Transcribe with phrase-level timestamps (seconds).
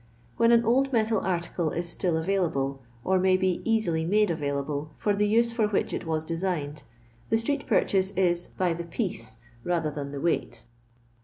[0.37, 5.13] When sa old metal article is still avaihible, or may hs easily made available, for
[5.15, 6.81] the use for which it was designed,
[7.29, 10.65] the street purchase is by ''ths piece," rather than the weight.